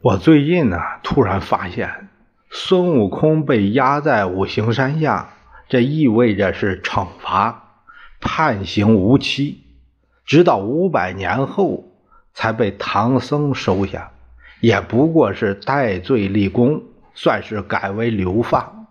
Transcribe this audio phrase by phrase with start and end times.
[0.00, 2.08] 我最近呢，突然发现
[2.50, 5.30] 孙悟空被压在五行山下，
[5.68, 7.80] 这意味着是惩罚，
[8.20, 9.64] 判刑无期，
[10.24, 11.88] 直到五百年后
[12.32, 14.12] 才被唐僧收下，
[14.60, 16.82] 也不过是戴罪立功，
[17.14, 18.86] 算是改为流放。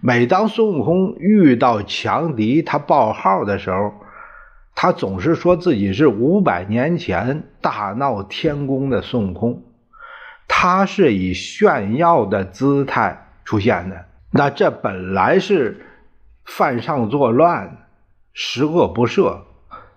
[0.00, 3.92] 每当孙悟空遇到强敌，他报号的时候，
[4.74, 9.62] 他总是说自己是五百年前大闹天宫的孙悟空。
[10.46, 15.86] 他是以炫耀的姿态出现的，那这本来是
[16.44, 17.86] 犯上作乱、
[18.32, 19.40] 十恶不赦，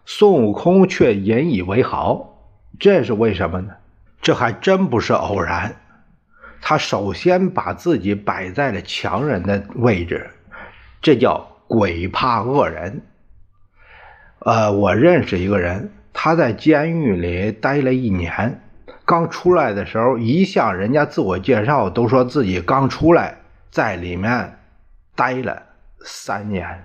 [0.06, 2.40] 孙悟空却引以为豪，
[2.80, 3.74] 这是为什么呢？
[4.22, 5.76] 这还真不是偶然。
[6.60, 10.30] 他首先把自己摆在了强人的位置，
[11.02, 13.02] 这叫鬼怕恶人。
[14.40, 18.62] 呃，我认识一个人，他在监狱里待了一年。
[19.08, 23.38] 刚出来的时候，一向人家自我介绍都说自己刚出来，
[23.72, 24.60] 在里面
[25.16, 25.64] 待了
[26.02, 26.84] 三年。